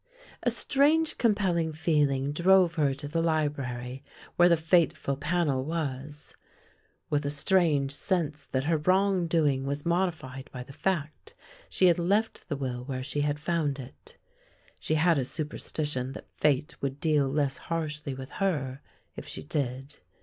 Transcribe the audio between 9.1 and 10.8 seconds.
doing was modified by the